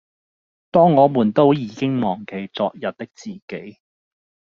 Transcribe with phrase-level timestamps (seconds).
[0.71, 3.77] 當我們都已經忘記昨日的自己